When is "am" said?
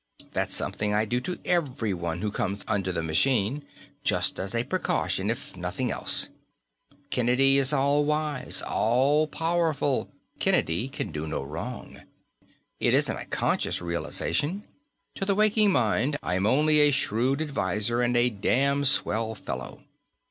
16.33-16.47